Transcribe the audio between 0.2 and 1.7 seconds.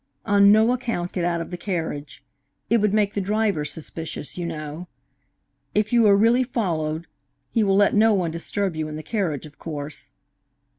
On no account get out of the